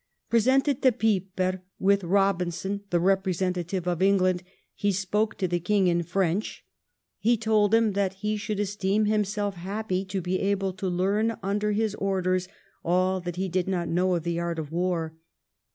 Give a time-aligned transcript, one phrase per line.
[0.31, 4.41] Presented by Piper, with Eobin son the representative of England,
[4.73, 6.65] he spoke to the King in French;
[7.19, 11.71] he told him that he should esteem himself happy to be able to learn under
[11.73, 12.47] his orders
[12.83, 15.15] all that he did not know of the art of war.